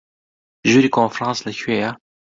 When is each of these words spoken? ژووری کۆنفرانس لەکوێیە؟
ژووری 0.69 0.93
کۆنفرانس 0.95 1.39
لەکوێیە؟ 1.47 1.89